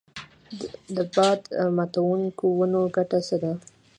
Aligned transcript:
د 0.95 0.97
باد 1.15 1.41
ماتوونکو 1.77 2.45
ونو 2.59 2.81
ګټه 2.95 3.19
څه 3.27 3.35
ده؟ 3.41 3.51